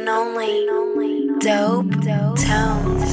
only 0.00 1.28
dope 1.40 1.92
tones. 2.36 3.12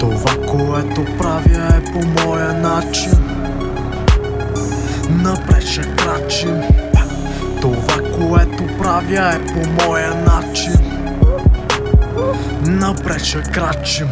Това, 0.00 0.46
което 0.46 1.04
правя 1.18 1.76
е 1.76 1.92
по 1.92 2.24
моя 2.24 2.52
начин. 2.52 3.12
Напред 5.10 5.62
ще 5.62 5.82
крачим. 5.96 6.60
Това, 7.60 7.96
което 8.18 8.66
правя 8.78 9.34
е 9.34 9.46
по 9.46 9.86
моя 9.86 10.14
начин 10.14 10.91
Напред 12.66 13.24
ще 13.24 13.42
крачим. 13.42 14.08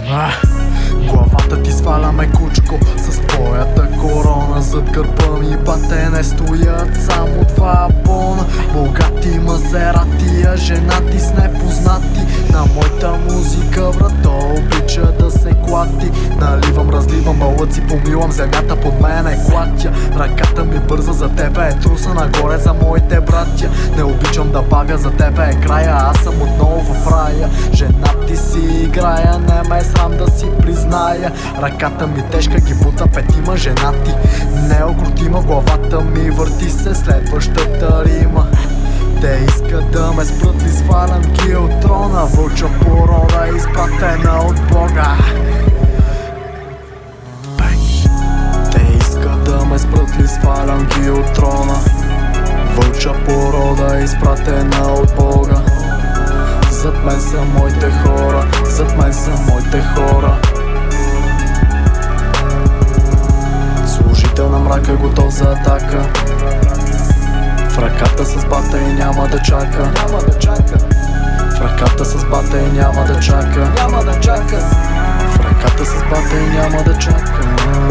Главата 1.09 1.63
ти 1.63 1.73
сваляме 1.73 2.31
кучко 2.33 2.79
С 2.97 3.21
твоята 3.21 3.89
корона 4.01 4.61
Зад 4.61 4.91
гърба 4.91 5.39
ми 5.41 5.57
батене 5.57 6.25
стоят 6.25 6.97
Само 6.97 7.45
два 7.57 7.89
бона 8.05 8.45
Богати 8.75 9.39
мазератия 9.39 10.57
Женати 10.57 11.19
с 11.21 11.33
непознати. 11.35 12.21
На 12.53 12.65
моята 12.75 13.11
музика 13.31 13.91
врата 13.91 14.31
обича 14.31 15.13
да 15.19 15.31
се 15.31 15.53
клати. 15.67 16.11
Наливам, 16.41 16.91
разливам 16.91 17.39
бълъци, 17.39 17.81
помивам 17.81 18.33
земята 18.33 18.77
под 18.77 19.01
мен 19.01 19.27
е 19.27 19.39
клатя. 19.51 19.93
Ръката 20.19 20.65
ми 20.65 20.79
бърза 20.79 21.13
за 21.13 21.29
тебе 21.29 21.69
е 21.69 21.79
труса 21.81 22.15
нагоре 22.15 22.59
за 22.59 22.75
моите 22.75 23.21
братя. 23.21 23.71
Не 23.97 24.03
обичам 24.03 24.53
да 24.53 24.63
бавя 24.63 24.99
за 24.99 25.11
тебе 25.11 25.45
е 25.45 25.67
края, 25.67 25.97
аз 25.99 26.19
съм 26.19 26.43
отново 26.43 26.95
в 26.95 27.00
ме 29.71 29.79
е 29.79 29.85
срам 29.85 30.17
да 30.17 30.31
си 30.31 30.47
призная. 30.63 31.33
Ръката 31.63 32.07
ми 32.07 32.23
тежка 32.31 32.61
ги 32.61 32.75
бута 32.75 33.07
петима 33.07 33.57
женати 33.57 34.15
Неокрутима 34.69 35.41
в 35.41 35.47
главата 35.47 36.01
ми 36.01 36.31
върти 36.31 36.71
се 36.71 36.95
следващата 36.95 38.05
рима. 38.05 38.47
Те 39.21 39.47
искат 39.49 39.91
да 39.93 40.13
ме 40.13 40.25
спрат 40.25 40.63
ли 40.63 40.69
свалям 40.69 41.23
ги 41.23 41.57
от 41.57 41.81
трона. 41.81 42.25
Вълча 42.25 42.69
порода 42.81 43.49
изпратена 43.57 44.47
от 44.47 44.61
Бога. 44.73 45.17
Те 48.73 48.87
искат 49.01 49.45
да 49.45 49.65
ме 49.65 49.79
спрат 49.79 50.21
ли 50.21 50.29
свалям 50.29 50.87
ги 50.87 51.11
от 51.11 51.33
трона. 51.33 51.79
Вълча 52.77 53.15
порода 53.25 54.01
изпратена 54.01 54.93
от 54.93 55.15
Бога. 55.17 55.63
Зад 56.83 57.05
мен 57.05 57.21
са 57.21 57.45
моите 57.45 57.91
хора, 57.91 58.47
зад 58.65 58.99
мен 58.99 59.10
атака 65.91 66.09
В 67.71 67.79
ръката 67.79 68.25
с 68.25 68.45
бата 68.45 68.79
и 68.79 68.93
няма 68.93 69.29
да 69.29 69.39
чака. 69.43 69.93
Няма 70.07 70.23
да 70.23 70.39
чака 70.39 70.79
В 71.57 71.61
ръката 71.61 72.05
с 72.05 72.25
бата 72.25 72.61
и 72.61 72.73
няма 72.73 73.05
да 73.07 73.21
чака 73.21 73.73
Няма 73.77 74.05
да 74.05 74.21
чака. 74.21 74.61
В 75.29 75.41
ръката 75.41 75.85
с 75.85 76.03
бата 76.11 76.39
и 76.39 76.57
няма 76.57 76.83
да 76.83 76.99
чака 76.99 77.90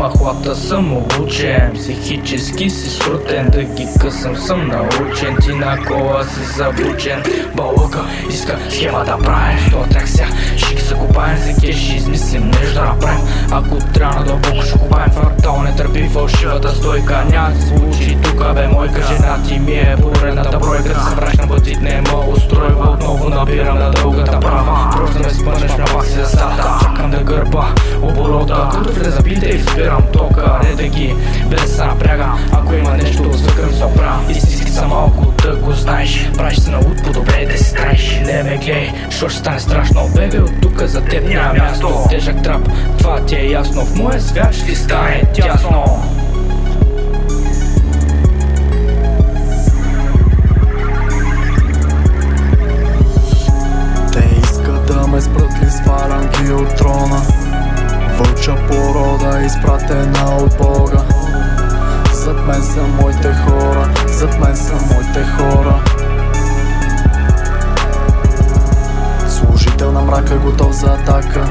махлата 0.00 0.56
съм 0.56 0.96
обучен. 0.96 1.72
Психически 1.74 2.70
си 2.70 2.90
срутен 2.90 3.48
Да 3.52 3.62
ги 3.62 3.86
късам 4.00 4.36
съм 4.36 4.68
научен. 4.68 5.36
Ти 5.42 5.52
на 5.52 5.84
кола 5.84 6.24
си 6.24 6.40
забучен. 6.56 7.22
Балъка 7.54 8.04
иска 8.30 8.58
схема 8.70 9.04
да 9.04 9.18
правим 9.18 9.58
Сто 9.68 9.84
ся 10.06 10.26
ще 10.56 10.74
ги 10.74 10.82
закопаем. 10.82 11.36
За 11.36 11.60
кеш 11.60 11.92
измислим 11.92 12.50
нещо 12.50 12.74
да 12.74 12.84
направим 12.84 13.20
Ако 13.52 13.76
трябва 13.94 14.24
дълбоко 14.24 14.62
ще 14.62 14.78
копаем 14.78 15.10
Фактал 15.10 15.62
не 15.62 15.76
търпи 15.76 16.08
фалшивата 16.08 16.68
стойка. 16.68 17.24
Няма 17.30 17.50
да 17.50 17.60
се 17.60 17.68
случи. 17.68 18.18
Тука 18.22 18.52
бе 18.54 18.68
мойка 18.68 19.02
Жена 19.02 19.42
ти 19.48 19.58
ми 19.58 19.72
е 19.72 19.96
поредната 20.02 20.58
бройка. 20.58 20.88
Да 20.88 21.00
спирам 29.80 30.02
тока 30.12 30.60
Не 30.64 30.74
да 30.74 30.82
ги 30.82 31.14
без 31.50 31.60
да 31.60 31.68
се 31.68 31.84
напряга. 31.84 32.32
Ако 32.52 32.74
има 32.74 32.96
нещо 32.96 33.32
звъкам 33.32 33.72
се 33.72 33.84
оправя 33.84 34.20
Истински 34.30 34.70
са 34.70 34.86
малко 34.86 35.32
да 35.42 35.56
го 35.56 35.72
знаеш. 35.72 36.30
Правиш 36.36 36.58
се 36.58 36.70
на 36.70 36.78
луд 36.78 37.02
по-добре 37.04 37.46
да 37.52 37.58
си 37.58 37.74
траеш 37.74 38.20
Не 38.26 38.42
ме 38.42 38.56
гледай, 38.56 38.92
що 39.10 39.28
ще 39.28 39.38
стане 39.38 39.60
страшно? 39.60 40.08
Бебе 40.14 40.38
от 40.38 40.60
тука 40.60 40.88
за 40.88 41.04
теб 41.04 41.28
няма 41.28 41.52
място. 41.52 42.06
Тежък 42.10 42.42
трап, 42.42 42.68
това 42.98 43.20
ти 43.20 43.36
е 43.36 43.50
ясно. 43.50 43.84
В 43.84 43.96
моя 43.96 44.20
свят 44.20 44.54
ще 44.54 44.74
стане 44.74 45.22
тясно 45.34 45.49
порода 59.90 60.20
изпратена 60.20 60.36
от 60.36 60.56
Бога. 60.56 61.04
Зад 62.12 62.46
мен 62.46 62.62
са 62.62 62.82
моите 62.82 63.34
хора, 63.34 63.88
зад 64.06 64.40
мен 64.40 64.56
са 64.56 64.72
моите 64.72 65.24
хора. 65.24 65.80
Служител 69.28 69.92
на 69.92 70.00
мрака 70.00 70.36
готов 70.36 70.72
за 70.72 70.86
атака. 70.86 71.46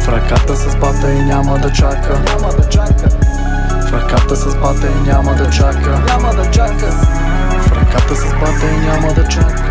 В 0.00 0.08
ръката 0.08 0.56
с 0.56 0.76
бата 0.76 1.12
и 1.12 1.22
няма 1.22 1.58
да 1.58 1.72
чака. 1.72 2.20
Няма 2.26 2.52
да 2.52 2.68
чака. 2.68 3.08
В 3.88 3.92
ръката 3.92 4.36
с 4.36 4.54
бата 4.54 4.86
и 4.86 5.08
няма 5.08 5.34
да 5.34 5.50
чака. 5.50 6.02
Няма 6.06 6.34
да 6.34 6.50
чака. 6.50 6.90
В 7.60 7.72
ръката 7.72 8.16
с 8.16 8.24
бата 8.24 8.66
и 8.66 8.86
няма 8.86 9.12
да 9.14 9.28
чака 9.28 9.68